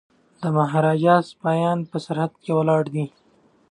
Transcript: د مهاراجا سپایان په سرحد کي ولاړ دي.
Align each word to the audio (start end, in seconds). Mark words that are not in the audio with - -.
د 0.41 0.43
مهاراجا 0.57 1.15
سپایان 1.31 1.79
په 1.89 1.97
سرحد 2.05 2.33
کي 2.43 2.51
ولاړ 2.57 2.83
دي. 2.95 3.05